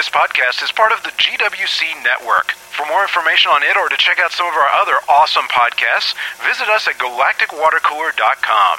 [0.00, 2.52] This podcast is part of the GWC network.
[2.52, 6.14] For more information on it or to check out some of our other awesome podcasts,
[6.40, 8.78] visit us at galacticwatercooler.com.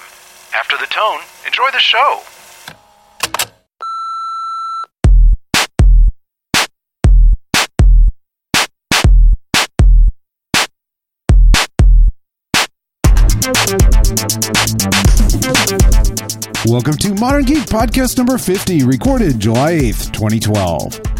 [0.57, 2.23] After the tone, enjoy the show.
[16.65, 21.10] Welcome to Modern Geek Podcast number 50, recorded July 8th, 2012.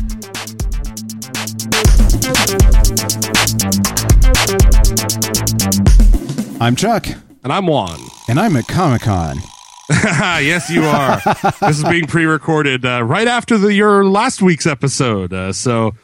[6.62, 7.08] I'm Chuck,
[7.44, 7.98] And I'm Juan.
[8.30, 9.38] and I'm at Comic Con.
[9.90, 11.20] yes, you are.
[11.62, 15.34] this is being pre-recorded uh, right after the, your last week's episode.
[15.34, 15.96] Uh, so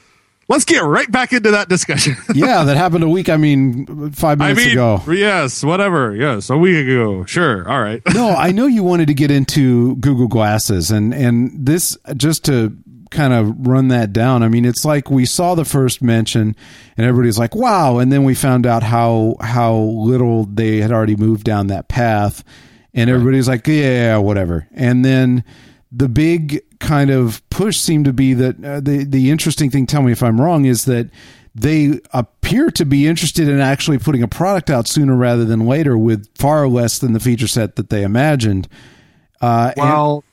[0.48, 2.16] let's get right back into that discussion.
[2.34, 5.02] Yeah, that happened a week, I mean, five I minutes mean, ago.
[5.10, 6.16] yes, whatever.
[6.16, 7.26] Yes, a week ago.
[7.26, 7.70] Sure.
[7.70, 8.02] All right.
[8.14, 12.76] no, I know you wanted to get into Google Glasses, and and this just to
[13.12, 14.44] kind of run that down.
[14.44, 16.56] I mean, it's like we saw the first mention,
[16.98, 21.16] and everybody's like, "Wow!" And then we found out how how little they had already
[21.16, 22.44] moved down that path,
[22.94, 25.44] and everybody's like, "Yeah, whatever." And then
[25.92, 29.86] the big kind of push seemed to be that uh, the the interesting thing.
[29.86, 30.66] Tell me if I'm wrong.
[30.66, 31.10] Is that
[31.56, 35.98] they appear to be interested in actually putting a product out sooner rather than later
[35.98, 38.68] with far less than the feature set that they imagined.
[39.42, 40.24] Uh, Well,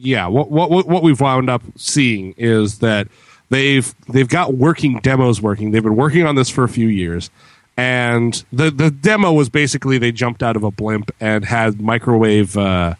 [0.00, 0.26] yeah.
[0.26, 3.08] What what what what we've wound up seeing is that
[3.50, 5.70] they've they've got working demos working.
[5.70, 7.30] They've been working on this for a few years.
[7.76, 12.56] And the the demo was basically they jumped out of a blimp and had microwave
[12.56, 12.94] uh,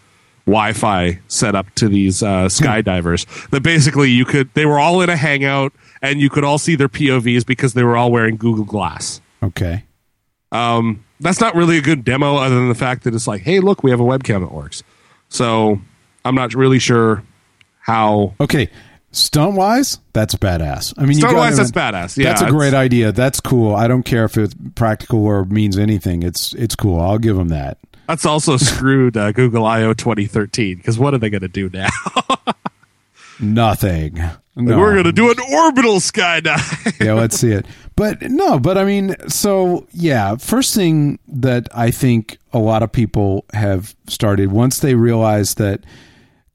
[0.47, 3.27] Wi-Fi set up to these uh, skydivers.
[3.51, 6.77] that basically you could they were all in a hangout and you could all see
[6.77, 9.21] their POVs because they were all wearing Google Glass.
[9.43, 9.85] okay.
[10.53, 13.59] Um, that's not really a good demo, other than the fact that it's like, hey,
[13.61, 14.83] look, we have a webcam that works.
[15.29, 15.81] So
[16.27, 17.23] I'm not really sure
[17.81, 18.35] how.
[18.41, 18.69] Okay.
[19.13, 20.93] Stunt wise, that's badass.
[20.99, 22.17] I mean, you Stunt-wise, gotta- that's badass.
[22.23, 23.13] Yeah, that's a great idea.
[23.13, 23.75] That's cool.
[23.75, 26.23] I don't care if it's practical or means anything.
[26.23, 27.01] It's it's cool.
[27.01, 27.79] I'll give them that.
[28.09, 31.89] That's also screwed uh, Google I/O 2013 because what are they going to do now?
[33.41, 34.23] Nothing.
[34.59, 34.79] No.
[34.79, 37.01] We're going to do an orbital skydive.
[37.05, 37.67] yeah, let's see it.
[37.95, 42.91] But no, but I mean, so yeah, first thing that I think a lot of
[42.91, 45.85] people have started once they realized that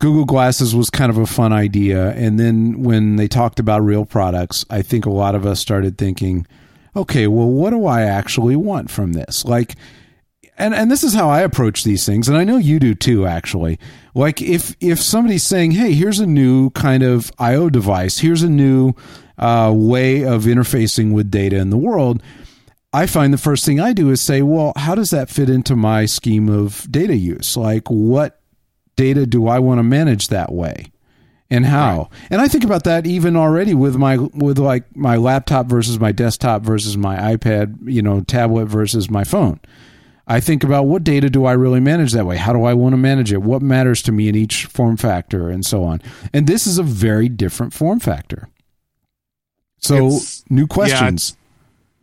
[0.02, 4.04] Google Glasses was kind of a fun idea, and then when they talked about real
[4.04, 6.48] products, I think a lot of us started thinking,
[6.96, 9.46] okay, well, what do I actually want from this?
[9.46, 9.76] Like,
[10.58, 13.28] and and this is how I approach these things, and I know you do too.
[13.28, 13.78] Actually,
[14.16, 18.50] like if if somebody's saying, "Hey, here's a new kind of I/O device, here's a
[18.50, 18.94] new
[19.38, 22.24] uh, way of interfacing with data in the world,"
[22.92, 25.76] I find the first thing I do is say, "Well, how does that fit into
[25.76, 27.56] my scheme of data use?
[27.56, 28.41] Like, what
[29.02, 30.92] data do I want to manage that way?"
[31.54, 32.10] and how?
[32.30, 36.12] And i think about that even already with my with like my laptop versus my
[36.14, 39.60] desktop versus my ipad you know tablet versus my phone.
[40.28, 42.38] I think about what data do i really manage that way?
[42.38, 43.42] How do i want to manage it?
[43.42, 46.02] What matters to me in each form factor and so on?
[46.32, 48.48] And this is a very different form factor.
[49.80, 51.32] So It's- new questions.
[51.32, 51.38] it's-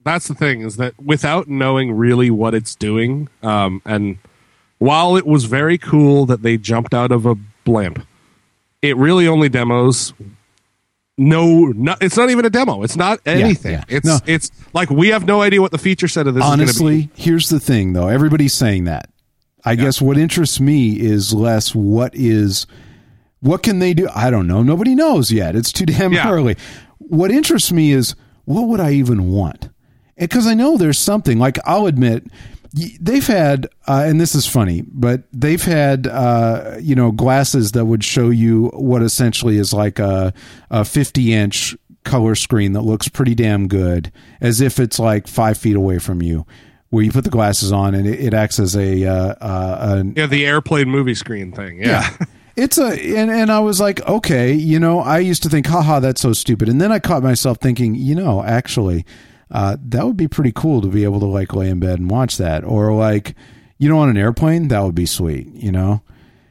[0.05, 4.19] that's the thing is that without knowing really what it's doing, um, and
[4.79, 7.35] while it was very cool that they jumped out of a
[7.65, 8.05] blimp,
[8.83, 10.13] it really only demos.
[11.21, 12.85] No, it's not even a demo.
[12.85, 13.73] It's not anything.
[13.73, 13.85] yeah.
[13.89, 14.19] It's No.
[14.25, 16.65] it's like we have no idea what the feature set of this is going to
[16.65, 16.69] be.
[16.69, 19.09] honestly here's the thing though everybody's saying that
[19.65, 22.67] i guess what interests me is less what is
[23.41, 26.31] what can they do i don't know nobody knows yet it's too damn Yeah.
[26.31, 26.57] early
[26.99, 29.71] what interests me is what would i even want
[30.17, 32.25] because i know there's something like i'll admit
[33.01, 37.87] they've had uh, and this is funny but they've had uh, you know glasses that
[37.87, 40.33] would show you what essentially is like a,
[40.71, 45.59] a 50 inch color screen that looks pretty damn good as if it's like five
[45.59, 46.47] feet away from you
[46.91, 50.27] where you put the glasses on and it, it acts as a, uh, uh, Yeah,
[50.27, 51.81] the airplane movie screen thing.
[51.83, 52.09] Yeah.
[52.57, 52.87] it's a
[53.17, 56.33] and, and I was like, okay, you know, I used to think, haha, that's so
[56.33, 56.69] stupid.
[56.69, 59.05] And then I caught myself thinking, you know, actually,
[59.51, 62.11] uh, that would be pretty cool to be able to like lay in bed and
[62.11, 62.65] watch that.
[62.65, 63.35] Or like,
[63.79, 66.03] you know, on an airplane, that would be sweet, you know?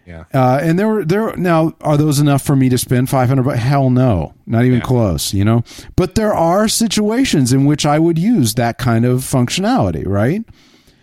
[0.05, 0.23] Yeah.
[0.33, 3.43] Uh, and there were there now are those enough for me to spend five hundred?
[3.43, 4.85] But hell no, not even Yeah.
[4.85, 5.33] close.
[5.33, 5.63] You know,
[5.97, 10.45] but there are situations in which I would use that kind of functionality, right?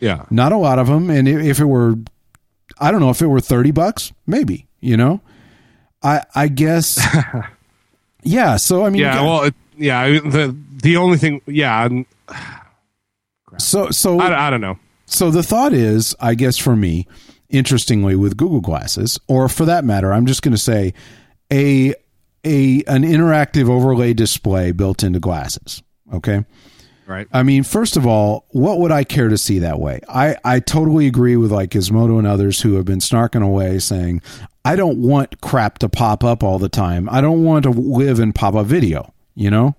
[0.00, 0.24] Yeah.
[0.30, 1.96] Not a lot of them, and if, it were,
[2.78, 4.66] I don't know, if it were thirty bucks, maybe.
[4.80, 5.20] You know,
[6.02, 6.98] I I guess.
[8.22, 8.56] yeah.
[8.56, 9.22] So I mean, Yeah.
[9.22, 10.08] Well, it, yeah.
[10.08, 11.40] The the only thing.
[11.46, 11.88] Yeah.
[13.58, 14.78] so so I, I don't know.
[15.06, 17.06] So the thought is, I guess for me,
[17.48, 20.94] interestingly, with Google Glasses, or for that matter, I'm just going to say
[21.52, 21.94] a
[22.44, 25.82] a an interactive overlay display built into glasses.
[26.12, 26.44] Okay.
[27.06, 27.26] Right.
[27.32, 30.00] I mean, first of all, what would I care to see that way?
[30.08, 34.22] I, I totally agree with like Gizmodo and others who have been snarking away saying,
[34.64, 37.08] I don't want crap to pop up all the time.
[37.10, 39.74] I don't want to live in pop up video, you know?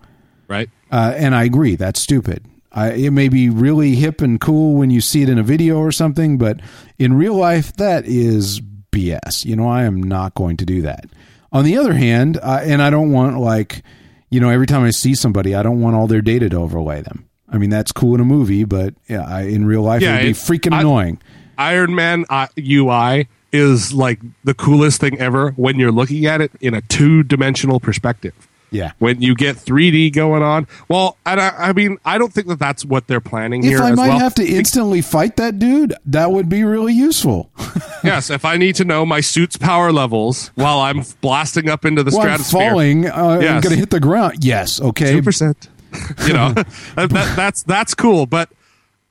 [0.47, 0.69] Right.
[0.91, 2.43] Uh, and I agree, that's stupid.
[2.71, 5.77] I, it may be really hip and cool when you see it in a video
[5.77, 6.59] or something, but
[6.99, 8.61] in real life, that is
[8.91, 9.45] BS.
[9.45, 11.05] You know, I am not going to do that.
[11.51, 13.81] On the other hand, uh, and I don't want like,
[14.29, 17.01] you know, every time I see somebody, I don't want all their data to overlay
[17.01, 17.27] them.
[17.47, 20.27] I mean, that's cool in a movie, but yeah, I, in real life, Yeah, it'd
[20.27, 21.21] be freaking I- annoying.
[21.57, 26.51] Iron Man uh, UI is like the coolest thing ever when you're looking at it
[26.59, 28.33] in a two dimensional perspective.
[28.71, 28.91] Yeah.
[28.99, 32.59] When you get 3D going on, well, and I, I mean, I don't think that
[32.59, 34.19] that's what they're planning If here I as might well.
[34.19, 37.49] have to instantly fight that dude, that would be really useful.
[38.03, 42.03] yes, if I need to know my suit's power levels while I'm blasting up into
[42.03, 44.43] the While I'm stratosphere, falling, uh, I'm going to hit the ground.
[44.43, 44.81] Yes.
[44.81, 45.13] Okay.
[45.13, 45.69] two percent.
[46.27, 46.49] you know,
[46.95, 48.49] that, that's that's cool, but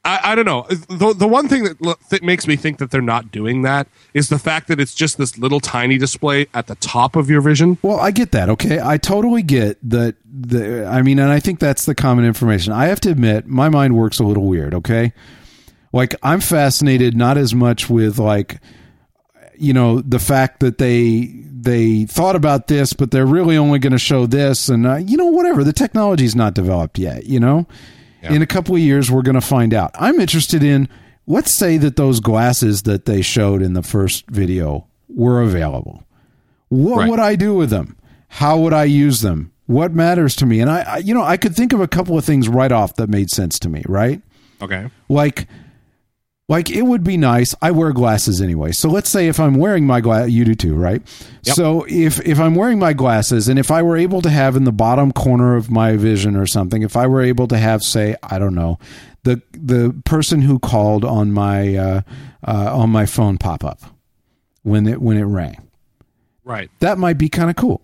[0.04, 0.66] I, I don't know.
[0.68, 4.28] The, the one thing that, that makes me think that they're not doing that is
[4.28, 7.78] the fact that it's just this little tiny display at the top of your vision.
[7.80, 8.50] Well, I get that.
[8.50, 10.16] Okay, I totally get that.
[10.30, 12.72] The I mean, and I think that's the common information.
[12.72, 14.74] I have to admit, my mind works a little weird.
[14.74, 15.12] Okay,
[15.92, 18.60] like I'm fascinated not as much with like,
[19.56, 23.92] you know, the fact that they they thought about this, but they're really only going
[23.92, 25.64] to show this, and uh, you know, whatever.
[25.64, 27.24] The technology's not developed yet.
[27.24, 27.66] You know,
[28.32, 29.90] in a couple of years, we're going to find out.
[29.94, 30.88] I'm interested in.
[31.26, 36.04] Let's say that those glasses that they showed in the first video were available.
[36.68, 37.10] What Right.
[37.10, 37.96] would I do with them?
[38.28, 39.50] How would I use them?
[39.66, 40.60] What matters to me?
[40.60, 42.96] And I, I, you know, I could think of a couple of things right off
[42.96, 43.82] that made sense to me.
[43.88, 44.20] Right?
[44.60, 44.90] Okay.
[45.08, 45.48] Like,
[46.48, 47.54] like it would be nice.
[47.62, 48.72] I wear glasses anyway.
[48.72, 51.00] So let's say if I'm wearing my glass, you do too, right?
[51.44, 51.56] Yep.
[51.56, 54.64] So if if I'm wearing my glasses, and if I were able to have in
[54.64, 58.14] the bottom corner of my vision or something, if I were able to have, say,
[58.22, 58.78] I don't know,
[59.22, 62.00] the the person who called on my uh,
[62.46, 63.80] uh, on my phone pop up
[64.62, 65.56] when it when it rang
[66.44, 66.70] Right.
[66.80, 67.80] that might be kind of cool.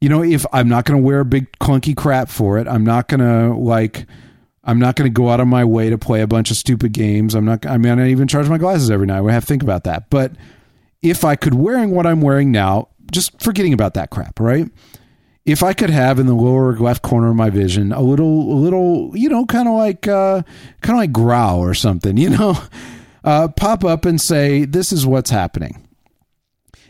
[0.00, 2.84] You know, if I'm not going to wear a big clunky crap for it, I'm
[2.84, 4.06] not going to like,
[4.68, 6.92] I'm not going to go out of my way to play a bunch of stupid
[6.92, 7.34] games.
[7.34, 9.22] I'm not, I mean, I don't even charge my glasses every night.
[9.22, 10.10] We have to think about that.
[10.10, 10.32] But
[11.00, 14.70] if I could wearing what I'm wearing now, just forgetting about that crap, right?
[15.46, 18.58] If I could have in the lower left corner of my vision a little, a
[18.58, 20.42] little, you know, kind of like, uh,
[20.82, 22.62] kind of like growl or something, you know,
[23.24, 25.82] uh, pop up and say, "This is what's happening."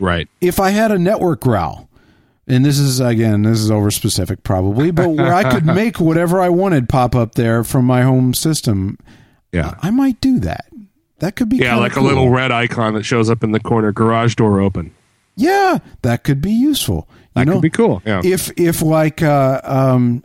[0.01, 0.29] Right.
[0.39, 1.88] if I had a network growl,
[2.49, 6.41] and this is again, this is over specific probably, but where I could make whatever
[6.41, 8.97] I wanted pop up there from my home system,
[9.53, 9.75] Yeah.
[9.81, 10.65] I might do that.
[11.19, 12.05] That could be Yeah, like cool.
[12.05, 14.91] a little red icon that shows up in the corner, garage door open.
[15.35, 17.07] Yeah, that could be useful.
[17.09, 18.01] You That know, could be cool.
[18.05, 18.21] Yeah.
[18.23, 20.23] if if like uh um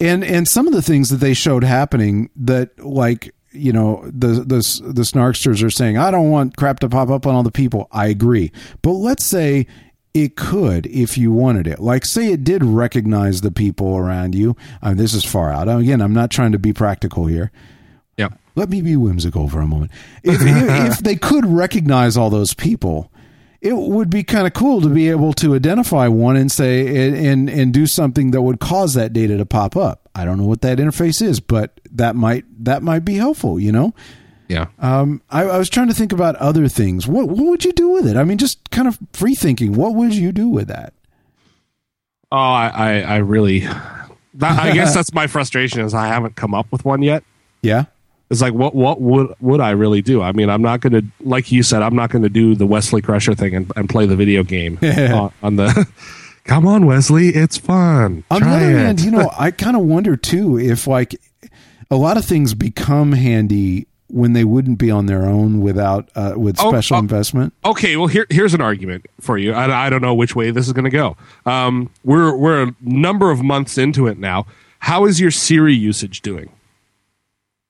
[0.00, 4.28] and and some of the things that they showed happening that like you know the
[4.28, 7.50] the the snarksters are saying I don't want crap to pop up on all the
[7.52, 7.86] people.
[7.92, 8.50] I agree,
[8.80, 9.66] but let's say
[10.14, 11.78] it could if you wanted it.
[11.78, 14.56] Like say it did recognize the people around you.
[14.82, 15.68] I mean, this is far out.
[15.68, 17.50] Again, I'm not trying to be practical here.
[18.18, 18.38] Yep.
[18.54, 19.90] Let me be whimsical for a moment.
[20.22, 20.42] If, if,
[20.92, 23.10] if they could recognize all those people,
[23.62, 27.16] it would be kind of cool to be able to identify one and say and,
[27.16, 30.10] and and do something that would cause that data to pop up.
[30.14, 33.60] I don't know what that interface is, but that might that might be helpful.
[33.60, 33.94] You know,
[34.52, 34.66] Yeah.
[34.78, 37.06] um, I, I was trying to think about other things.
[37.08, 38.16] What what would you do with it?
[38.16, 39.72] I mean, just kind of free thinking.
[39.74, 40.92] What would you do with that?
[42.30, 43.60] Oh, I, I, I really.
[44.34, 47.22] That, I guess that's my frustration is I haven't come up with one yet.
[47.60, 47.84] Yeah,
[48.30, 50.22] It's like what what would would I really do?
[50.22, 52.66] I mean, I'm not going to like you said, I'm not going to do the
[52.66, 55.86] Wesley Crusher thing and, and play the video game on, on the.
[56.44, 58.24] Come on, Wesley, it's fun.
[58.30, 58.78] On Try the other it.
[58.78, 61.14] hand, you know, I kind of wonder too if like
[61.90, 66.34] a lot of things become handy when they wouldn't be on their own without uh,
[66.36, 67.00] with Oh, special oh.
[67.00, 67.52] investment.
[67.64, 69.52] Okay, well here here's an argument for you.
[69.52, 71.16] I, I don't know which way this is going to go.
[71.46, 74.46] Um, we're we're a number of months into it now.
[74.80, 76.50] How is your Siri usage doing?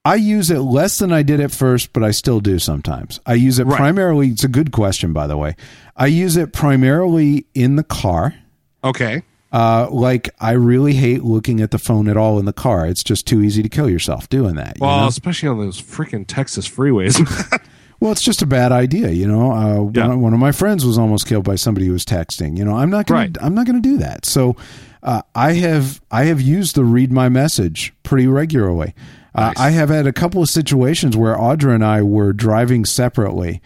[0.04, 3.20] I use it less than I did at first, but I still do sometimes.
[3.24, 3.76] I use it Right.
[3.76, 4.28] primarily.
[4.30, 5.54] It's a good question, by the way.
[5.96, 8.34] I use it primarily in the car.
[8.82, 9.22] Okay,
[9.52, 12.86] Uh, like I really hate looking at the phone at all in the car.
[12.86, 14.78] It's just too easy to kill yourself doing that.
[14.78, 15.06] you well, know?
[15.08, 17.18] especially on those freaking Texas freeways.
[18.00, 19.52] Well, it's just a bad idea, you know.
[19.52, 20.08] Uh, Yeah.
[20.08, 22.58] one, one of my friends was almost killed by somebody who was texting.
[22.58, 23.16] You know, I'm not going.
[23.20, 23.34] Right.
[23.34, 24.26] to I'm not going to do that.
[24.26, 24.56] So,
[25.04, 28.92] uh, I have I have used the read my message pretty regularly.
[29.36, 29.56] Uh, Nice.
[29.60, 33.62] I have had a couple of situations where Audra and I were driving separately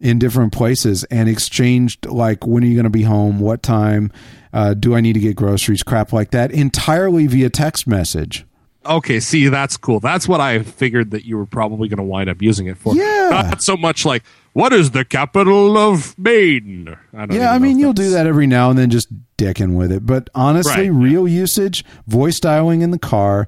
[0.00, 4.10] in different places and exchanged like when are you going to be home, what time,
[4.52, 5.82] Uh, do I need to get groceries?
[5.84, 8.44] Crap like that entirely via text message.
[8.84, 10.00] Okay, see, that's cool.
[10.00, 12.96] That's what I figured that you were probably going to wind up using it for.
[12.96, 13.28] Yeah.
[13.50, 16.96] Not so much like, what is the capital of Maine?
[17.14, 19.92] I don't Yeah, I mean, you'll do that every now and then, just dicking with
[19.92, 20.04] it.
[20.06, 23.46] But honestly, Right, real usage, voice dialing in the car.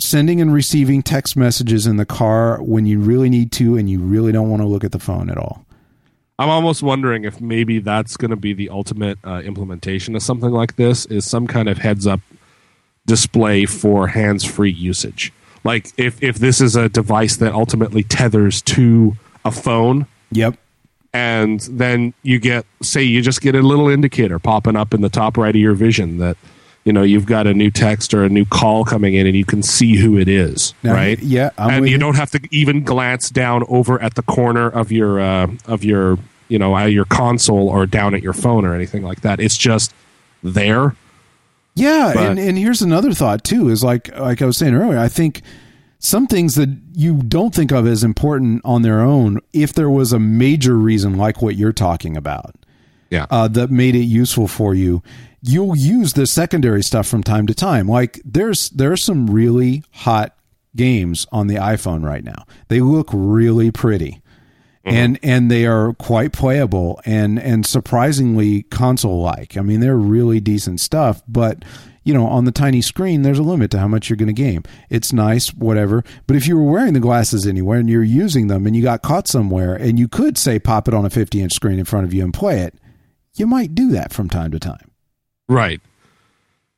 [0.00, 4.00] Sending and receiving text messages in the car when you really need to and you
[4.00, 5.64] really don't want to look at the phone at all.
[6.38, 10.50] I'm almost wondering if maybe that's going to be the ultimate uh, implementation of something
[10.50, 12.20] like this is some kind of heads up
[13.06, 15.32] display for hands free usage.
[15.64, 20.56] Like if, if this is a device that ultimately tethers to a phone Yep.
[21.12, 25.08] and then you get say you just get a little indicator popping up in the
[25.08, 26.36] top right of your vision that
[26.84, 29.44] you know you've got a new text or a new call coming in and you
[29.44, 31.18] can see who it is Now, right?
[31.20, 31.98] yeah, I'm and you you.
[31.98, 36.18] don't have to even glance down over at the corner of your uh, of your
[36.48, 39.40] you know your console or down at your phone or anything like that.
[39.40, 39.92] It's just
[40.42, 40.96] there.
[41.74, 44.98] Yeah, But- and, and here's another thought too is like like I was saying earlier,
[44.98, 45.42] I think
[45.98, 50.12] some things that you don't think of as important on their own, if there was
[50.14, 52.54] a major reason like what you're talking about,
[53.10, 53.26] yeah.
[53.30, 55.02] uh, that made it useful for you,
[55.42, 57.86] you'll use the secondary stuff from time to time.
[57.88, 60.36] Like there's there's some really hot
[60.76, 62.46] games on the iPhone right now.
[62.68, 64.22] They look really pretty.
[64.84, 64.96] Mm-hmm.
[64.96, 69.56] And and they are quite playable and and surprisingly console like.
[69.58, 71.64] I mean, they're really decent stuff, but
[72.02, 74.32] you know, on the tiny screen, there's a limit to how much you're going to
[74.32, 74.62] game.
[74.88, 76.02] It's nice, whatever.
[76.26, 79.02] But if you were wearing the glasses anywhere and you're using them and you got
[79.02, 82.06] caught somewhere and you could say pop it on a 50 inch screen in front
[82.06, 82.74] of you and play it,
[83.36, 84.89] you might do that from time to time.
[85.50, 85.80] Right.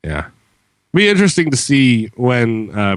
[0.02, 0.30] Yeah.
[0.94, 2.96] Be interesting to see when uh,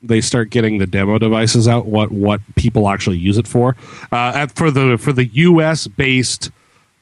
[0.00, 1.86] they start getting the demo devices out.
[1.86, 3.76] What what people actually use it for?
[4.12, 5.88] Uh, at, for the for the U.S.
[5.88, 6.50] based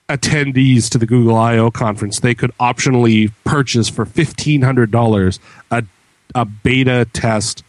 [0.09, 5.39] attendees to the Google I/O conference, they could optionally purchase for fifteen hundred dollars
[5.71, 5.85] a
[6.35, 7.63] a beta test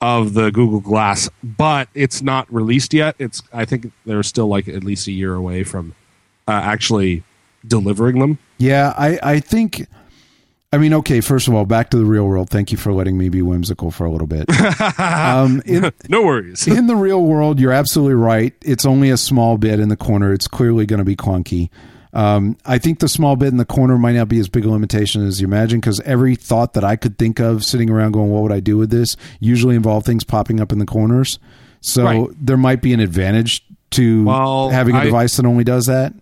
[0.00, 3.16] of the Google Glass, but it's not released yet.
[3.18, 5.96] It's I think they're still like at least a year away from
[6.46, 7.24] uh, actually
[7.66, 8.38] delivering them.
[8.58, 9.86] Yeah, I, I think.
[10.72, 11.20] I mean, okay.
[11.20, 12.48] First of all, back to the real world.
[12.48, 14.46] Thank you for letting me be whimsical for a little bit.
[15.00, 16.66] um, in, No worries.
[16.68, 18.54] in the real world, you're absolutely right.
[18.62, 20.32] It's only a small bit in the corner.
[20.32, 21.70] It's clearly going to be clunky.
[22.12, 24.70] Um, I think the small bit in the corner might not be as big a
[24.70, 28.30] limitation as you imagine because every thought that I could think of sitting around going,
[28.30, 31.38] what would I do with this, usually involve things popping up in the corners.
[31.80, 32.28] So Right.
[32.40, 36.12] there might be an advantage to Well, having a I- device that only does that.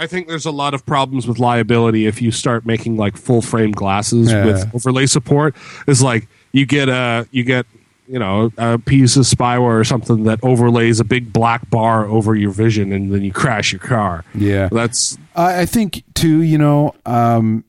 [0.00, 3.42] I think there's a lot of problems with liability if you start making like full
[3.42, 4.46] frame glasses Yeah.
[4.46, 5.54] with overlay support.
[5.86, 7.66] It's like you get a you get
[8.08, 12.34] you know a piece of spyware or something that overlays a big black bar over
[12.34, 14.24] your vision, and then you crash your car.
[14.34, 14.68] Yeah.
[14.72, 16.42] That's I, I think too.
[16.42, 17.62] You know, um,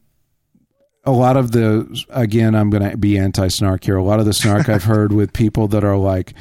[1.04, 3.98] a lot of the again, I'm going to be anti-snark here.
[3.98, 6.34] A lot of the snark I've heard with people that are like,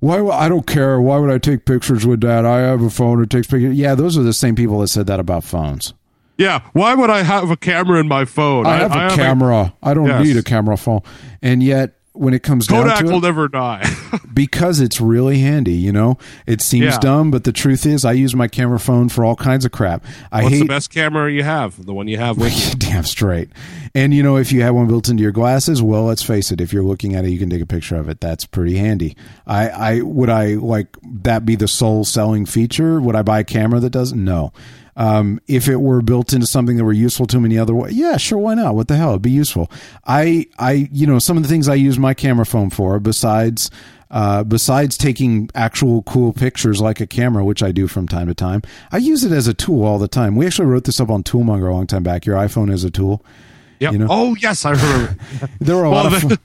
[0.00, 0.24] "Why?
[0.26, 1.00] I don't care.
[1.00, 2.44] Why would I take pictures with that?
[2.44, 5.06] I have a phone that takes pictures." Yeah, those are the same people that said
[5.06, 5.94] that about phones.
[6.38, 6.60] yeah.
[6.72, 8.64] Why would I have a camera in my phone?
[8.66, 9.74] I have a camera.
[9.82, 10.24] I don't Yes.
[10.24, 11.00] need a camera phone.
[11.42, 13.82] And yet, when it comes down Kodak to will it, never die.
[14.34, 15.72] because it's really handy.
[15.72, 16.98] You know, it seems Yeah.
[16.98, 20.04] dumb, but the truth is, I use my camera phone for all kinds of crap.
[20.30, 21.84] I What's hate the best camera you have?
[21.86, 22.74] The one you have with you.
[22.74, 23.48] Damn straight.
[23.94, 26.60] And you know, if you have one built into your glasses, well, let's face it.
[26.60, 28.20] If you're looking at it, you can take a picture of it.
[28.20, 29.16] That's pretty handy.
[29.46, 33.00] I, I would I like that be the sole selling feature?
[33.00, 34.22] Would I buy a camera that doesn't?
[34.22, 34.52] No.
[34.96, 37.90] Um, if it were built into something that were useful to me the other way,
[37.90, 38.74] yeah, sure, why not?
[38.74, 39.10] What the hell?
[39.10, 39.70] It'd be useful.
[40.06, 43.70] I, I, you know, some of the things I use my camera phone for, besides,
[44.10, 48.34] uh, besides taking actual cool pictures like a camera, which I do from time to
[48.34, 50.34] time, I use it as a tool all the time.
[50.36, 52.26] We actually wrote this up on Toolmonger a long time back.
[52.26, 53.24] Your iPhone is a tool.
[53.78, 53.92] Yep.
[53.92, 54.06] You know?
[54.10, 55.16] Oh yes, I remember.
[55.60, 56.38] There were a Well, lot of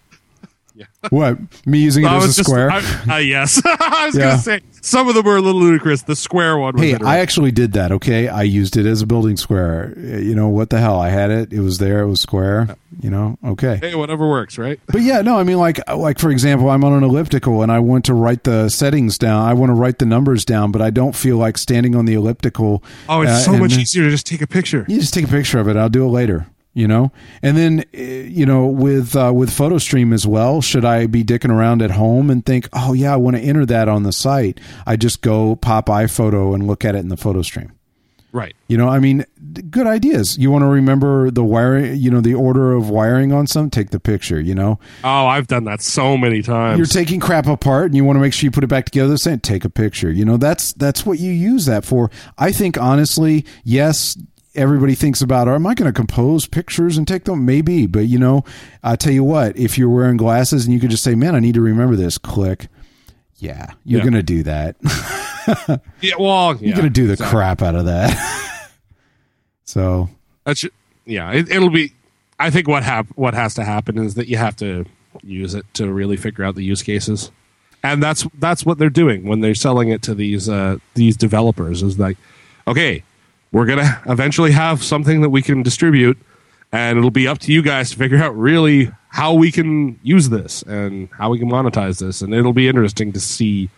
[0.75, 2.71] fun- what me using it I as a just- square.
[2.71, 4.21] I- uh, yes, I was Yeah.
[4.25, 6.03] going to say some of them were a little ludicrous.
[6.03, 6.75] The square one.
[6.75, 6.95] Was Hey.
[7.03, 7.91] I actually did that.
[7.91, 9.93] Okay, I used it as a building square.
[9.97, 10.99] Uh, You know what the hell?
[10.99, 11.51] I had it.
[11.53, 12.01] It was there.
[12.01, 12.75] It was square.
[13.01, 13.37] You know.
[13.43, 13.77] Okay.
[13.81, 14.79] hey, whatever works, right?
[14.87, 17.79] But yeah, no, I mean, like, like for example, I'm on an elliptical and I
[17.79, 19.45] want to write the settings down.
[19.45, 22.13] I want to write the numbers down, but I don't feel like standing on the
[22.13, 22.83] elliptical.
[23.09, 24.85] Oh, it's uh, so much easier to just take a picture.
[24.87, 25.75] You just take a picture of it.
[25.75, 26.47] I'll do it later.
[26.77, 30.61] You know, and then uh, you know with uh, with PhotoStream as well.
[30.61, 33.65] Should I be dicking around at home and think, oh yeah, I want to enter
[33.67, 34.59] that on the site?
[34.85, 37.71] I just go pop iPhoto and look at it in the PhotoStream.
[38.33, 38.53] Right.
[38.67, 39.23] You know, I mean,
[39.69, 40.37] good ideas.
[40.37, 43.69] You want to remember the wiring, you know, the order of wiring on some.
[43.69, 44.41] Take the picture.
[44.41, 46.77] You know, Oh, I've done that so many times.
[46.77, 49.15] you're taking crap apart and you want to make sure you put it back together.
[49.15, 50.11] Saying, take a picture.
[50.11, 52.11] You know, that's that's what you use that for.
[52.37, 54.17] I think honestly, yes,
[54.55, 57.45] everybody thinks about, am I going to compose pictures and take them?
[57.45, 58.43] Maybe, but you know,
[58.83, 61.39] I tell you what, if you're wearing glasses and you could just say, man, I
[61.39, 62.67] need to remember this, click.
[63.37, 64.03] Yeah, you're Yeah.
[64.03, 64.75] going to do that.
[66.01, 67.37] Yeah, well, yeah, you're going to do the exactly.
[67.37, 68.71] crap out of that.
[69.65, 70.09] so,
[70.43, 70.65] That's
[71.05, 71.31] yeah.
[71.33, 71.93] It, it'll be.
[72.39, 74.85] I think what hap- what has to happen is that you have to
[75.21, 77.29] use it to really figure out the use cases,
[77.83, 81.83] and that's that's what they're doing when they're selling it to these uh, these developers.
[81.83, 82.17] Is like,
[82.67, 83.03] okay,
[83.55, 86.17] we're gonna eventually have something that we can distribute,
[86.73, 90.27] and it'll be up to you guys to figure out really how we can use
[90.27, 93.69] this and how we can monetize this, and it'll be interesting to see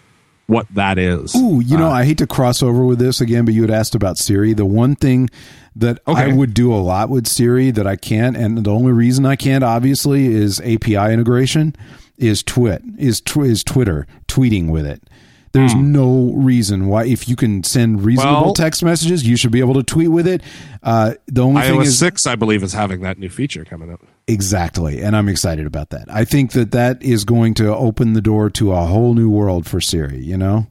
[0.48, 1.36] what that is.
[1.36, 3.70] Ooh, you know, uh, I hate to cross over with this again, but you had
[3.70, 4.54] asked about Siri.
[4.54, 5.30] The one thing
[5.76, 9.28] that I would do a lot with Siri that I can't, and the only reason
[9.28, 11.76] I can't, obviously, is API integration.
[12.18, 15.04] Is twit is tw- is Twitter tweeting with it.
[15.60, 18.42] There's no reason why if you can send reasonable.
[18.42, 20.42] Well- text messages, you should be able to tweet with it.
[20.84, 23.92] Uh, the only thing iOS is six, I believe, is having that new feature coming
[23.92, 24.02] up.
[24.28, 25.02] Exactly.
[25.02, 26.06] And I'm excited about that.
[26.10, 29.66] I think that that is going to open the door to a whole new world
[29.66, 30.68] for Siri, you know?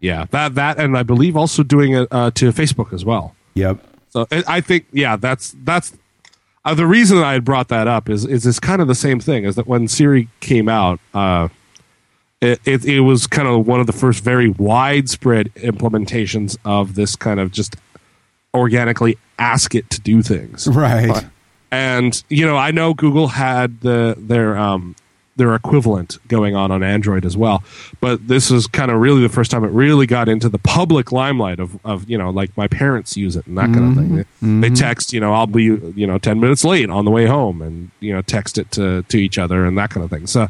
[0.00, 3.34] Yeah, that that, and I believe also doing it uh, to Facebook as well.
[3.54, 3.84] Yep.
[4.10, 5.92] So I I think, yeah, that's that's
[6.64, 9.18] uh, the reason I had brought that up is is it's kind of the same
[9.18, 9.44] thing.
[9.44, 11.48] Is that when Siri came out, uh,
[12.40, 17.16] it, it it was kind of one of the first very widespread implementations of this
[17.16, 17.76] kind of just
[18.54, 20.66] organically ask it to do things.
[20.68, 21.26] Right.
[21.70, 24.94] And you know, I know Google had the their um
[25.36, 27.62] their equivalent going on on Android as well,
[28.00, 31.12] but this is kind of really the first time it really got into the public
[31.12, 34.60] limelight of of you know like my parents use it and that kind of thing.
[34.62, 37.26] They, they text you know I'll be you know ten minutes late on the way
[37.26, 40.28] home and you know text it to to each other and that kind of thing.
[40.28, 40.46] So.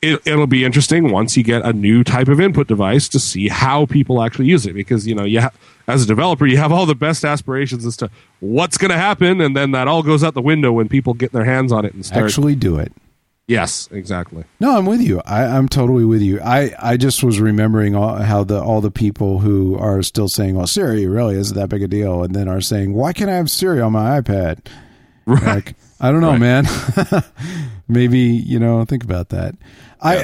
[0.00, 3.48] It, it'll be interesting once you get a new type of input device to see
[3.48, 5.50] how people actually use it because you know you ha-
[5.88, 9.40] as a developer you have all the best aspirations as to what's going to happen
[9.40, 11.94] and then that all goes out the window when people get their hands on it
[11.94, 12.92] and start Actually do it.
[13.48, 15.20] yes exactly No, I'm with you.
[15.26, 16.38] I, I'm totally with you.
[16.42, 20.54] I, I just was remembering all, how the all the people who are still saying,
[20.54, 23.34] "Well, Siri really isn't that big a deal," and then are saying, "Why can't I
[23.34, 24.60] have Siri on my iPad?"
[25.26, 26.40] Like, I don't know, Right.
[26.40, 26.64] man.
[27.88, 29.54] Maybe you know, think about that.
[30.00, 30.16] I,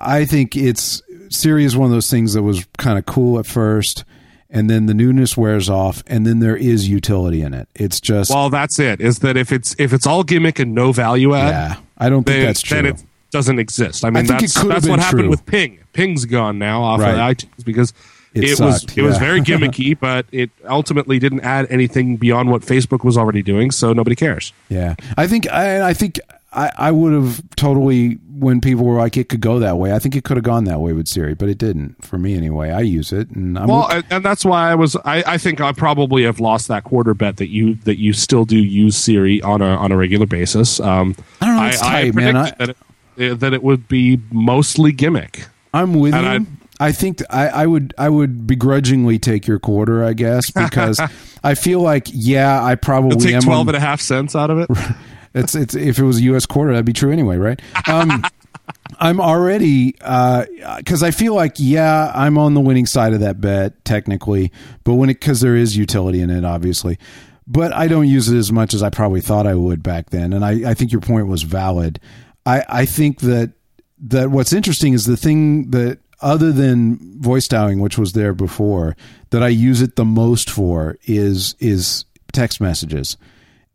[0.00, 3.38] I I think it's Siri is one of those things that was kind of cool
[3.38, 4.04] at first,
[4.48, 7.68] and then the newness wears off, and then there is utility in it.
[7.74, 10.92] It's just well that's it is that if it's if it's all gimmick and no
[10.92, 11.76] value add yeah.
[11.98, 12.76] I don't think then, that's true.
[12.76, 15.28] then it doesn't exist i mean think it that's that's what happened true.
[15.28, 17.10] with ping ping's gone now off Right.
[17.12, 17.92] of itunes because
[18.32, 22.50] It it, was sucked, it was very gimmicky but it ultimately didn't add anything beyond
[22.50, 26.18] what facebook was already doing so nobody cares Yeah, I think I, I think
[26.52, 29.92] I, I would have totally when people were like it could go that way.
[29.92, 32.34] I think it could have gone that way with Siri, but it didn't for me
[32.36, 32.70] anyway.
[32.70, 34.96] I use it, and I'm Well, okay- and, that's why I was.
[35.04, 38.44] I, I think I probably have lost that quarter bet that you that you still
[38.46, 40.80] do use Siri on a on a regular basis.
[40.80, 42.34] Um, I don't know, it's tight, man.
[42.34, 42.76] predicted that
[43.22, 45.46] it, that it would be mostly gimmick.
[45.74, 46.50] I'm with and you.
[46.52, 51.00] I- I think I, I would I would begrudgingly take your quarter, I guess, because
[51.42, 54.48] I feel like yeah, I probably take am twelve on- and a half cents out
[54.50, 54.70] of it.
[55.34, 56.46] It's it's if it was a U.S.
[56.46, 57.60] quarter, that'd be true anyway, right?
[57.88, 58.24] Um,
[58.98, 63.84] I'm already because I feel like yeah, I'm on the winning side of that bet
[63.84, 64.52] technically,
[64.84, 66.98] but when it because there is utility in it, obviously,
[67.46, 70.32] but I don't use it as much as I probably thought I would back then,
[70.32, 72.00] and I, I think your point was valid.
[72.44, 73.52] I I think that
[74.00, 78.96] that what's interesting is the thing that other than voice dialing, which was there before,
[79.30, 83.16] that I use it the most for is is text messages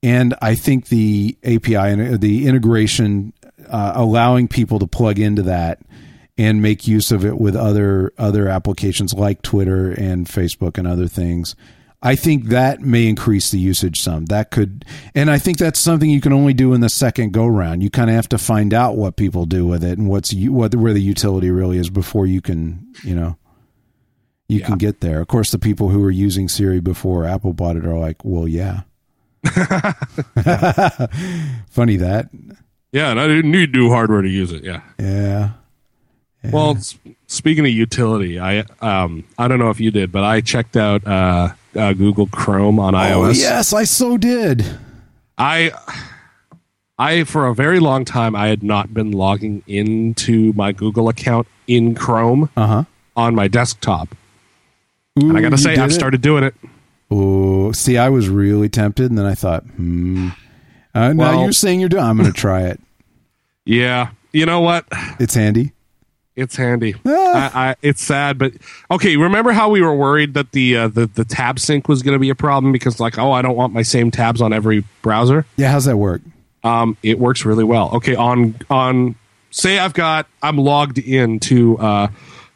[0.04, 3.34] and I think the API and the integration,
[3.68, 5.80] uh, allowing people to plug into that
[6.38, 11.08] and make use of it with other other applications like Twitter and Facebook and other
[11.08, 11.56] things.
[12.06, 14.26] I think that may increase the usage some.
[14.26, 14.84] That could,
[15.16, 17.82] and I think that's something you can only do in the second go round.
[17.82, 20.76] You kind of have to find out what people do with it and what's what
[20.76, 23.38] where the utility really is before you can, you know,
[24.50, 25.22] you can get there.
[25.22, 28.50] Of course, the people who were using Siri before Apple bought it are like, well,
[28.50, 28.82] yeah.
[31.70, 32.30] Funny that.
[32.92, 34.64] yeah, and I didn't need new hardware to use it.
[34.64, 34.82] Yeah.
[35.00, 35.52] Yeah.
[36.52, 40.42] Well, s- speaking of utility, I um I don't know if you did, but I
[40.42, 43.40] checked out uh, uh Google Chrome on Oh, iOS.
[43.40, 44.66] yes, I so did.
[45.38, 45.72] I
[47.00, 51.48] I for a very long time I had not been logging into my Google account
[51.68, 52.84] in Chrome Uh huh.
[53.16, 54.10] on my desktop.
[55.16, 56.56] And I got to say I've started doing it.
[57.72, 60.30] See, I was really tempted, and then I thought, hmm.
[60.96, 62.04] Uh, now you're saying you're doing.
[62.04, 62.80] I'm going to try it.
[63.66, 64.12] Yeah.
[64.32, 64.86] You know what?
[65.20, 65.74] It's handy.
[66.36, 66.96] It's handy.
[67.06, 67.52] Ah.
[67.54, 68.54] I, I, it's sad, but
[68.90, 69.18] okay.
[69.18, 72.20] Remember how we were worried that the uh, the the tab sync was going to
[72.20, 75.46] be a problem because like oh I don't want my same tabs on every browser.
[75.58, 76.24] Yeah, how's that work?
[76.64, 77.92] Um, it works really well.
[77.94, 79.16] Okay, on on
[79.52, 82.08] say I've got I'm logged into uh,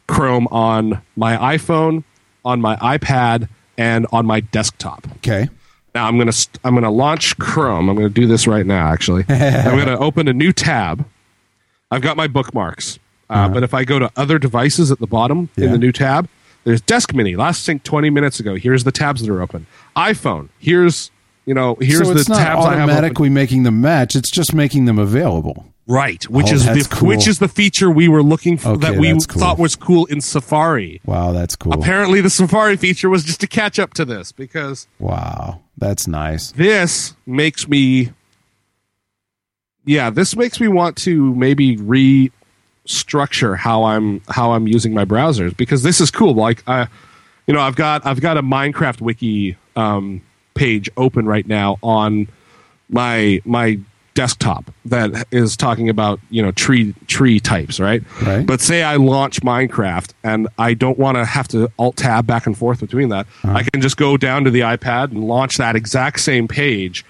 [0.08, 2.02] Chrome on my iPhone,
[2.44, 5.06] on my iPad, and on my desktop.
[5.16, 5.48] Okay.
[5.94, 7.88] Now I'm gonna st- I'm gonna launch Chrome.
[7.88, 8.88] I'm gonna do this right now.
[8.92, 11.06] Actually, I'm gonna open a new tab.
[11.90, 12.98] I've got my bookmarks,
[13.30, 15.72] uh, but if I go to other devices at the bottom in Uh-huh.
[15.72, 16.28] The new tab,
[16.64, 17.34] there's Desk Mini.
[17.36, 18.56] Last sync 20 minutes ago.
[18.56, 19.66] Here's the tabs that are open.
[19.96, 20.50] iPhone.
[20.58, 21.10] Here's
[21.48, 24.14] you know here's so the tabs I have automatically making them match.
[24.14, 25.64] It's just making them available.
[25.90, 27.08] Right, which Oh, is the cool.
[27.08, 29.40] which is the feature we were looking for Okay, that we cool.
[29.40, 31.00] thought was cool in Safari.
[31.06, 31.72] Wow, that's cool.
[31.72, 36.52] Apparently, the Safari feature was just to catch up to this because wow, that's nice.
[36.52, 38.10] this makes me
[39.86, 45.56] yeah this makes me want to maybe restructure how i'm how i'm using my browsers
[45.56, 46.86] because this is cool like i
[47.46, 50.20] you know i've got i've got a minecraft wiki um,
[50.58, 52.28] page open right now on
[52.90, 53.78] my my
[54.14, 58.44] desktop that is talking about you know tree tree types right Right.
[58.44, 62.44] but say i launch minecraft and i don't want to have to alt tab back
[62.46, 63.52] and forth between that uh-huh.
[63.58, 67.04] i can just go down to the ipad and launch that exact same page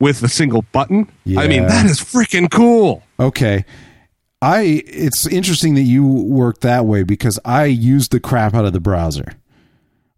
[0.00, 3.64] with a single button i mean that is freaking cool Okay.
[4.40, 8.72] I it's interesting that you work that way because I use the crap out of
[8.72, 9.32] the browser.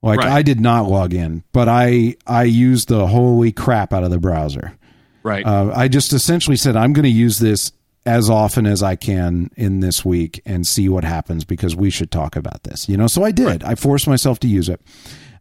[0.02, 0.28] Like Right.
[0.28, 4.18] I did not log in, but I I used the holy crap out of the
[4.18, 4.76] browser.
[5.22, 7.72] right Uh, I just essentially said I'm going to use this
[8.06, 12.10] as often as I can in this week and see what happens because we should
[12.10, 12.88] talk about this.
[12.88, 13.62] You know, so I did.
[13.62, 14.80] I forced myself to use it.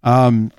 [0.03, 0.51] Um,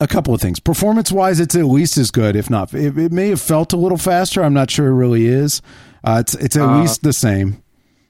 [0.00, 0.58] a couple of things.
[0.58, 2.74] Performance wise, it's at least as good, if not.
[2.74, 4.42] It, it may have felt a little faster.
[4.42, 5.62] I'm not sure it really is.
[6.02, 7.62] Uh, it's it's at least the same.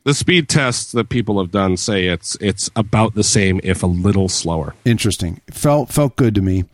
[0.05, 3.87] The speed tests that people have done say it's it's about the same if a
[3.87, 5.40] little slower Interesting.
[5.51, 6.64] Felt felt good to me.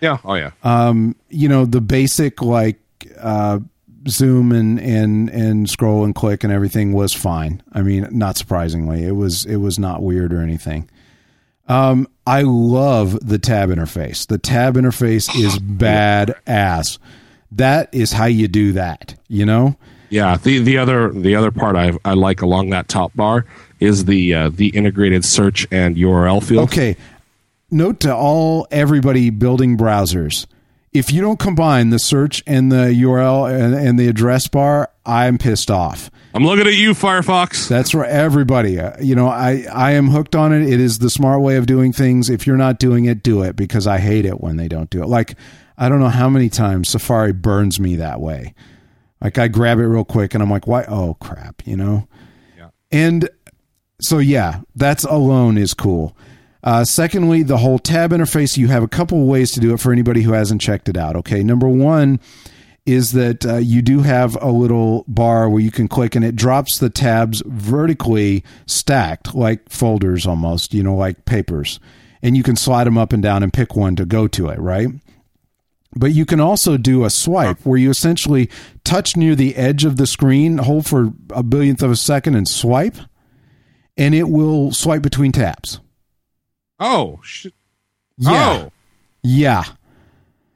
[0.00, 2.78] yeah oh yeah um, you know the basic like
[3.20, 3.58] uh,
[4.08, 7.62] zoom and and and scroll and click and everything was fine.
[7.72, 10.88] I mean, not surprisingly, it was it was not weird or anything.
[11.68, 14.26] Um, I love the tab interface.
[14.26, 16.98] The tab interface is bad ass.
[17.52, 19.14] That is how you do that.
[19.28, 19.76] You know.
[20.12, 23.46] Yeah, the the other the other part I I like along that top bar
[23.80, 26.68] is the uh, the integrated search and URL field.
[26.68, 26.96] Okay.
[27.70, 30.46] Note to all everybody building browsers.
[30.92, 35.38] If you don't combine the search and the URL and, and the address bar, I'm
[35.38, 36.10] pissed off.
[36.34, 37.66] I'm looking at you, Firefox.
[37.66, 38.78] That's for everybody.
[38.78, 40.70] Uh, you know, I I am hooked on it.
[40.70, 42.28] It is the smart way of doing things.
[42.28, 45.02] If you're not doing it, do it because I hate it when they don't do
[45.02, 45.06] it.
[45.08, 45.36] Like
[45.78, 48.52] I don't know how many times Safari burns me that way.
[49.22, 50.84] Like I grab it real quick and I'm like, why?
[50.84, 51.66] Oh crap!
[51.66, 52.08] You know.
[52.56, 52.70] Yeah.
[52.90, 53.30] And
[54.00, 56.16] so yeah, that's alone is cool.
[56.64, 58.56] Uh, secondly, the whole tab interface.
[58.56, 60.96] You have a couple of ways to do it for anybody who hasn't checked it
[60.96, 61.16] out.
[61.16, 62.20] Okay, number one
[62.84, 66.34] is that uh, you do have a little bar where you can click and it
[66.34, 71.78] drops the tabs vertically stacked like folders almost, you know, like papers.
[72.22, 74.58] And you can slide them up and down and pick one to go to it,
[74.58, 74.88] right?
[75.94, 78.48] But you can also do a swipe where you essentially
[78.84, 82.48] touch near the edge of the screen, hold for a billionth of a second and
[82.48, 82.96] swipe,
[83.96, 85.80] and it will swipe between tabs.
[86.80, 87.48] Oh, sh-
[88.16, 88.68] Yeah.
[89.22, 89.64] Yeah.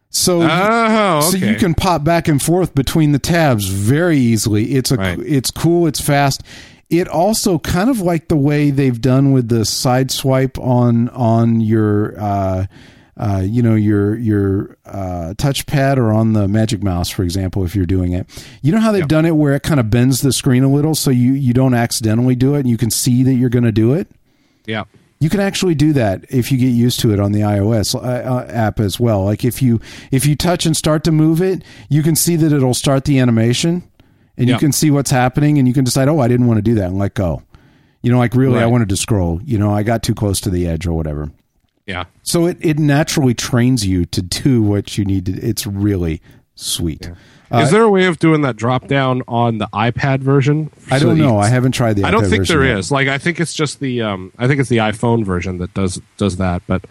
[0.08, 1.38] So oh, oh, okay.
[1.38, 4.72] so you can pop back and forth between the tabs very easily.
[4.74, 5.18] It's a Right.
[5.18, 6.42] it's cool, it's fast.
[6.88, 11.60] It also kind of like the way they've done with the side swipe on on
[11.60, 12.66] your uh,
[13.18, 17.74] uh, you know your your uh, touchpad or on the Magic Mouse, for example, if
[17.74, 18.26] you're doing it.
[18.62, 19.08] You know how they've Yep.
[19.08, 21.74] done it where it kind of bends the screen a little, so you you don't
[21.74, 24.08] accidentally do it, and you can see that you're going to do it.
[24.66, 24.84] yeah.
[25.18, 27.98] You can actually do that if you get used to it on the iOS uh,
[28.00, 29.24] uh, app as well.
[29.24, 32.52] Like if you if you touch and start to move it, you can see that
[32.52, 33.82] it'll start the animation,
[34.36, 36.62] and you can see what's happening, and you can decide, oh, I didn't want to
[36.62, 37.42] do that, and let go.
[38.02, 39.40] You know, like really, I wanted to scroll.
[39.42, 41.30] You know, I got too close to the edge or whatever.
[41.86, 42.04] Yeah.
[42.22, 45.32] So it it naturally trains you to do what you need to.
[45.34, 46.20] It's really
[46.54, 47.10] sweet.
[47.48, 50.68] Uh, is there a way of doing that drop down on the iPad version?
[50.90, 51.28] I don't you know.
[51.34, 52.02] can- I haven't tried the.
[52.04, 52.78] I don't iPad think there yet.
[52.78, 52.90] is.
[52.90, 56.00] Like I think it's just the um I think it's the iPhone version that does
[56.16, 56.84] does that, but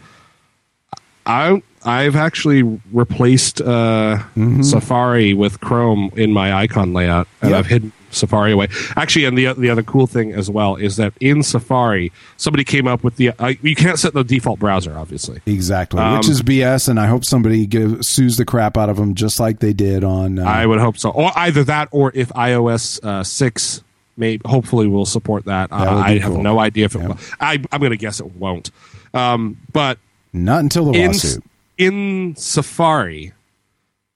[1.25, 4.23] I I've actually replaced uh
[4.61, 7.59] Safari with Chrome in my icon layout and Yep.
[7.59, 8.67] I've hidden Safari away.
[8.95, 12.87] Actually, and the the other cool thing as well is that in Safari somebody came
[12.87, 15.41] up with the uh, you can't set the default browser obviously.
[15.45, 18.97] Exactly, Um, which is BS, and I hope somebody gives, sues the crap out of
[18.97, 20.39] them, just like they did on.
[20.39, 21.09] Uh, I would hope so.
[21.11, 23.83] Or either that or if iOS uh, 6
[24.17, 25.69] maybe hopefully will support that.
[25.71, 26.41] That uh, I have cool.
[26.41, 27.07] no idea if it Yeah.
[27.09, 27.17] will.
[27.39, 28.71] I, I'm going to guess it won't.
[29.13, 29.97] Um, but
[30.31, 31.43] Not until the in, lawsuit.
[31.77, 33.33] in Safari,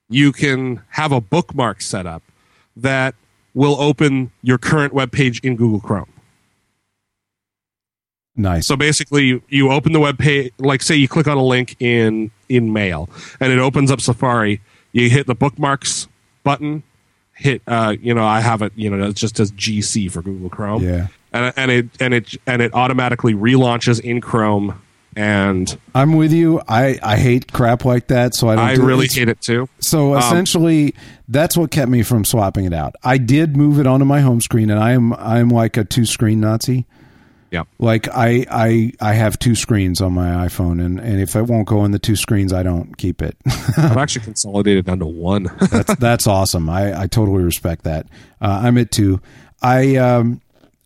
[0.09, 2.23] you can have a bookmark set up
[2.77, 3.13] that
[3.53, 6.11] will open your current web page in Google Chrome.
[8.35, 8.67] Nice.
[8.67, 12.31] So basically, you, open the web page, like say you click on a link in
[12.47, 13.09] in Mail,
[13.39, 14.61] and it opens up Safari.
[14.93, 16.07] You hit the bookmarks
[16.43, 16.83] button.
[17.33, 18.71] Hit, uh, you know, I have it.
[18.75, 20.83] You know, it just as GC for Google Chrome.
[20.83, 21.07] Yeah.
[21.33, 24.81] and and it and it and it automatically relaunches in Chrome.
[25.19, 26.61] And I'm with you.
[26.67, 28.63] I, I hate crap like that, so I don't.
[28.65, 29.67] I do really it's- hate it too.
[29.79, 30.95] So essentially,
[31.27, 32.95] that's what kept me from swapping it out.
[33.03, 36.05] I did move it onto my home screen, and I am I'm like a two
[36.05, 36.85] screen Nazi.
[37.51, 37.63] Yeah.
[37.79, 41.67] Like I I I have two screens on my iPhone, and and if it won't
[41.67, 43.35] go in the two screens, I don't keep it.
[43.77, 45.49] I've actually consolidated down to one.
[45.71, 46.69] that's that's awesome.
[46.69, 48.05] I I totally respect that.
[48.39, 49.19] Uh, I'm at two.
[49.61, 50.41] I um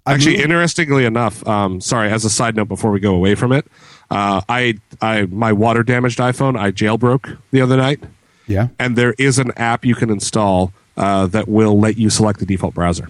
[0.06, 3.36] I Actually, moved- interestingly enough, um, sorry, as a side note before we go away
[3.36, 3.66] from it,
[4.14, 8.04] uh, I, I, my water damaged iPhone, I jailbroke the other night,
[8.48, 8.68] yeah.
[8.78, 12.46] and there is an app you can install uh, that will let you select the
[12.46, 13.08] default browser.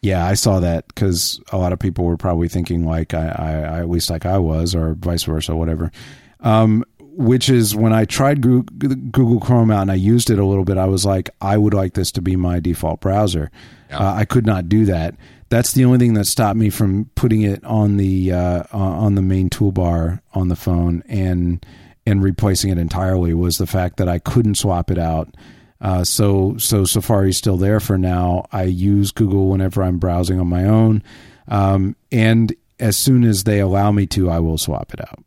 [0.00, 3.52] Yeah, I saw that because a lot of people were probably thinking like I, I,
[3.52, 5.92] I at least like I was, or vice versa, whatever.
[6.40, 10.46] Um, which is when I tried Goo- Google Chrome out and I used it a
[10.46, 13.50] little bit, I was like, I would like this to be my default browser.
[13.92, 15.14] Uh, I could not do that.
[15.52, 19.20] That's the only thing that stopped me from putting it on the uh, on the
[19.20, 21.62] main toolbar on the phone and
[22.06, 25.34] and replacing it entirely was the fact that I couldn't swap it out.
[25.78, 28.46] Uh, so so Safari's still there for now.
[28.50, 31.02] I use Google whenever I'm browsing on my own,
[31.48, 35.22] um, and as soon as they allow me to, I will swap it out.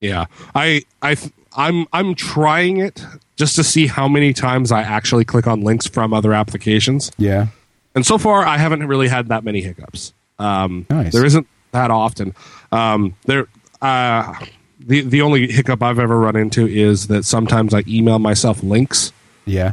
[0.00, 1.16] Yeah, I, I,
[1.56, 5.88] I'm, I'm trying it just to see how many times I actually click on links
[5.88, 7.10] from other applications.
[7.18, 7.48] Yeah,
[7.96, 10.12] and so far I haven't really had that many hiccups.
[10.38, 11.12] Um, Nice.
[11.12, 12.34] There isn't that often.
[12.70, 13.48] Um, there,
[13.82, 14.34] uh,
[14.78, 19.12] the the only hiccup I've ever run into is that sometimes I email myself links,
[19.46, 19.72] yeah.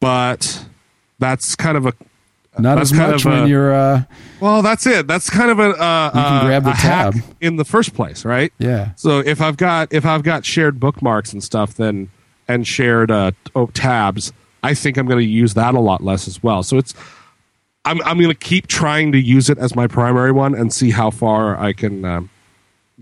[0.00, 0.64] but
[1.18, 1.92] that's kind of a
[2.58, 3.72] Not as much when a- you're.
[3.74, 4.02] Uh,
[4.40, 5.06] well, that's it.
[5.06, 7.14] That's kind of a uh, You can uh, grab the tab.
[7.40, 8.52] in the first place, right?
[8.58, 12.08] yeah, So if I've got if I've got shared bookmarks and stuff, then
[12.48, 16.26] and shared uh, oh, tabs, I think I'm going to use that a lot less
[16.26, 16.62] as well.
[16.62, 16.94] So it's
[17.84, 20.90] I'm I'm going to keep trying to use it as my primary one and see
[20.90, 22.30] how far I can um,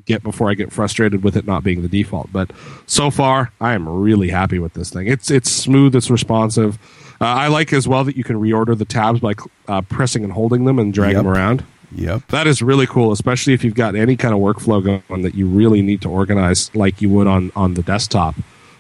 [0.07, 2.33] get before I get frustrated with it not being the default.
[2.33, 2.51] But
[2.87, 5.07] so far, I am really happy with this thing.
[5.09, 6.79] It's it's smooth, it's responsive.
[7.21, 9.35] Uh, I like as well that you can reorder the tabs by
[9.67, 11.25] uh, pressing and holding them and drag Yep.
[11.25, 11.65] them around.
[11.93, 12.23] yep.
[12.29, 15.49] That is really cool, especially if you've got any kind of workflow going that you
[15.49, 18.37] really need to organize like you would on, on the desktop.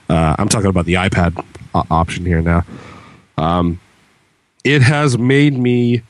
[0.08, 2.64] Uh, I'm talking about the iPad option here now.
[3.36, 3.80] Um,
[4.64, 6.02] it has made me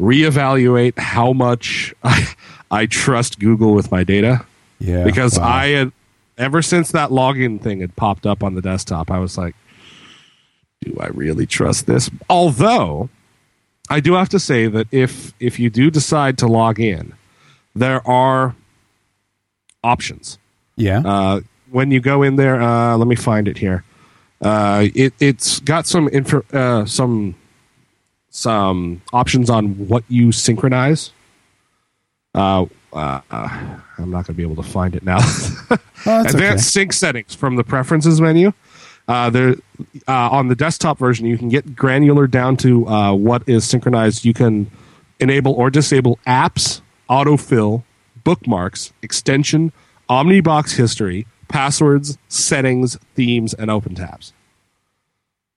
[0.00, 2.26] reevaluate how much I,
[2.70, 4.44] I trust Google with my data
[4.78, 5.46] Yeah, because wow.
[5.46, 5.92] I had
[6.38, 9.54] ever since that login thing had popped up on the desktop, I was like,
[10.82, 12.10] do I really trust this?
[12.28, 13.08] Although
[13.88, 17.14] I do have to say that if if you do decide to log in,
[17.74, 18.54] there are
[19.82, 20.38] options.
[20.76, 23.84] yeah, Uh, when you go in there, uh, let me find it here.
[24.42, 27.34] Uh, it it's got some info, uh, some
[28.36, 31.10] some options on what you synchronize.
[32.34, 35.18] Uh, uh, uh, I'm not going to be able to find it now.
[36.08, 38.52] Oh, Advanced sync settings from the preferences menu.
[39.08, 39.56] Uh, there
[40.06, 44.24] uh, on the desktop version, you can get granular down to uh, what is synchronized.
[44.24, 44.70] You can
[45.18, 47.82] enable or disable apps, autofill,
[48.22, 49.72] bookmarks, extension,
[50.08, 54.32] Omnibox history, passwords, settings, themes, and open tabs.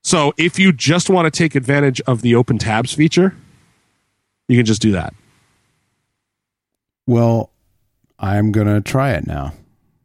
[0.04, 3.36] So if you just want to take advantage of the open tabs feature,
[4.48, 5.14] you can just do that.
[7.08, 7.50] well,
[8.22, 9.54] I'm gonna try it now.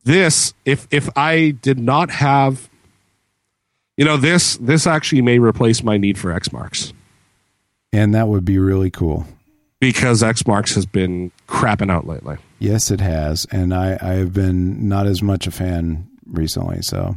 [0.05, 2.69] this if if i did not have
[3.97, 6.93] you know this this actually may replace my need for xmarks
[7.93, 9.27] And that would be really cool.
[9.81, 14.89] because xmarks has been crapping out lately Yes, it has, and I I have been
[14.89, 16.81] not as much a fan recently.
[16.83, 17.17] So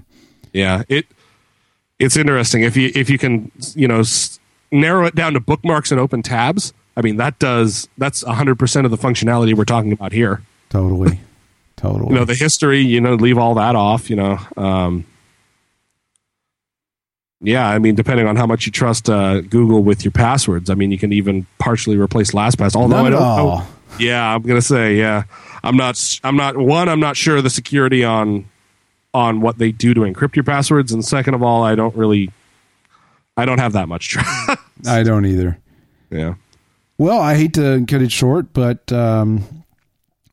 [0.54, 1.06] yeah it
[2.00, 2.64] it's interesting.
[2.64, 4.40] If you if you can you know s-
[4.72, 8.92] narrow it down to bookmarks and open tabs i mean that does that's 100% of
[8.92, 10.42] the functionality we're talking about here.
[10.70, 11.20] Totally,
[11.78, 12.10] totally.
[12.10, 15.06] you know the history you know leave all that off you know um
[17.40, 20.74] yeah i mean depending on how much you trust uh, google with your passwords i
[20.74, 23.64] mean you can even partially replace lastpass although Not i don't know
[24.00, 25.24] yeah i'm gonna say yeah
[25.64, 28.50] i'm not I'm not one i'm not sure the security on
[29.18, 32.30] on what they do to encrypt your passwords and second of all i don't really
[33.36, 35.58] i don't have that much trust I don't either.
[36.12, 36.36] yeah
[37.00, 39.64] Well, I hate to cut it short, but um,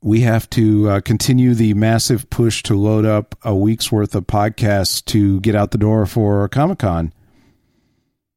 [0.02, 4.26] we have to uh, continue the massive push to load up a week's worth of
[4.26, 7.12] podcasts to get out the door for Comic Con.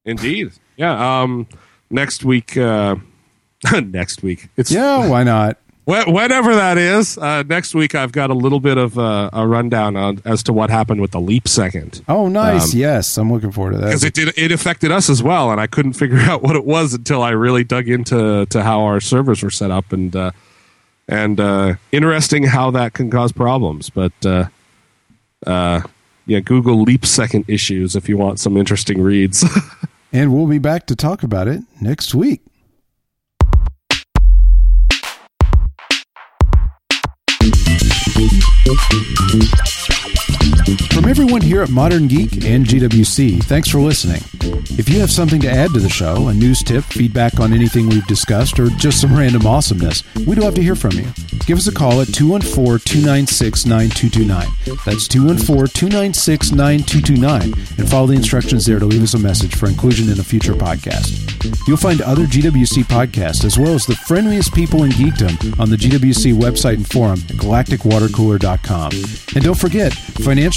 [0.06, 0.52] Indeed.
[0.78, 1.22] Yeah.
[1.22, 1.48] Um,
[1.90, 2.56] next week.
[2.56, 2.96] Uh,
[3.84, 4.48] next week.
[4.56, 5.10] It's yeah.
[5.10, 5.58] Why not?
[5.88, 9.96] Whenever that is, uh, next week I've got a little bit of uh, a rundown
[9.96, 12.04] on, as to what happened with the leap second.
[12.10, 12.74] Oh, nice!
[12.74, 15.50] Um, yes, I'm looking forward to that because it did, it affected us as well,
[15.50, 18.82] and I couldn't figure out what it was until I really dug into to how
[18.82, 20.32] our servers were set up, and uh,
[21.08, 23.90] and uh, interesting how that can cause problems.
[23.90, 24.48] But uh,
[25.46, 25.84] uh,
[26.26, 29.46] yeah, Google leap second issues if you want some interesting reads.
[30.12, 32.42] and we'll be back to talk about it next week.
[38.68, 39.97] Thank you.
[40.68, 44.22] From everyone here at Modern Geek and GWC, thanks for listening.
[44.78, 47.88] If you have something to add to the show, a news tip, feedback on anything
[47.88, 51.08] we've discussed, or just some random awesomeness, we'd love to hear from you.
[51.46, 54.78] Give us a call at 214 296 9229.
[54.86, 59.70] That's 214 296 9229, and follow the instructions there to leave us a message for
[59.70, 61.24] inclusion in a future podcast.
[61.66, 65.78] You'll find other GWC podcasts as well as the friendliest people in geekdom on the
[65.78, 68.92] GWC website and forum at galacticwatercooler.com.
[69.36, 69.94] And don't forget,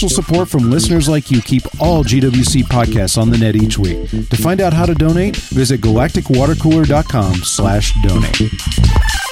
[0.00, 4.08] financial support from listeners like you keep all GWC podcasts on the net each week.
[4.08, 9.30] To find out how to donate, visit galacticwatercooler.com slash donate.